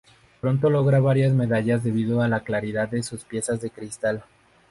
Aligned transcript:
Pronto 0.39 0.71
logra 0.71 0.99
varias 0.99 1.31
medallas 1.31 1.83
debido 1.83 2.23
a 2.23 2.27
la 2.27 2.43
claridad 2.43 2.89
de 2.89 3.03
sus 3.03 3.23
piezas 3.23 3.61
de 3.61 3.69
cristal. 3.69 4.25